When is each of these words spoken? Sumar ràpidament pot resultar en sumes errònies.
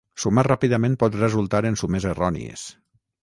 Sumar 0.21 0.43
ràpidament 0.45 0.95
pot 1.03 1.17
resultar 1.19 1.61
en 1.71 1.77
sumes 1.83 2.07
errònies. 2.15 2.67